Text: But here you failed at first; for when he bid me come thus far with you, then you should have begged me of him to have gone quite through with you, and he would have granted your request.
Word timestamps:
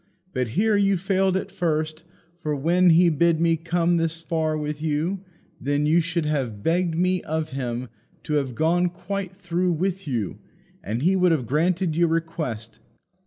But 0.33 0.47
here 0.57 0.75
you 0.75 0.97
failed 0.97 1.37
at 1.37 1.51
first; 1.51 2.03
for 2.39 2.55
when 2.55 2.89
he 2.89 3.07
bid 3.09 3.39
me 3.39 3.55
come 3.55 3.97
thus 3.97 4.19
far 4.19 4.57
with 4.57 4.81
you, 4.81 5.19
then 5.59 5.85
you 5.85 5.99
should 5.99 6.25
have 6.25 6.63
begged 6.63 6.95
me 6.95 7.21
of 7.21 7.51
him 7.51 7.87
to 8.23 8.33
have 8.33 8.55
gone 8.55 8.89
quite 8.89 9.35
through 9.35 9.73
with 9.73 10.07
you, 10.07 10.39
and 10.83 11.03
he 11.03 11.15
would 11.15 11.31
have 11.31 11.45
granted 11.45 11.95
your 11.95 12.07
request. 12.07 12.79